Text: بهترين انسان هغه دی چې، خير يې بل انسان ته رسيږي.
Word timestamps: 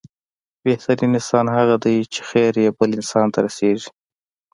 بهترين 0.63 1.11
انسان 1.19 1.45
هغه 1.57 1.75
دی 1.83 1.97
چې، 2.13 2.19
خير 2.29 2.53
يې 2.63 2.69
بل 2.77 2.89
انسان 2.97 3.27
ته 3.33 3.39
رسيږي. 3.45 3.89